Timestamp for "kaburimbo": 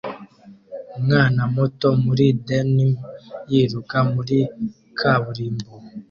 4.99-5.69